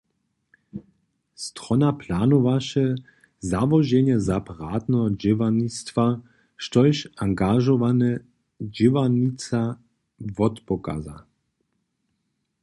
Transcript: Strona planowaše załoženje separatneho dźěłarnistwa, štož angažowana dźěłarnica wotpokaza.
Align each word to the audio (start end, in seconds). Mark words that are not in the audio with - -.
Strona 1.47 1.89
planowaše 2.01 2.85
załoženje 3.51 4.15
separatneho 4.29 5.05
dźěłarnistwa, 5.21 6.05
štož 6.63 6.97
angažowana 7.25 8.11
dźěłarnica 8.75 9.61
wotpokaza. 10.37 11.17